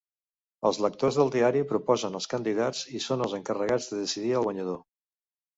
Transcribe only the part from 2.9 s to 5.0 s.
i són els encarregats de decidir el guanyador.